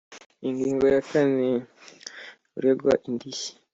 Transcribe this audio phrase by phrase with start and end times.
[0.47, 1.47] Ingingo ya kane
[2.57, 3.51] Uregwa indishyi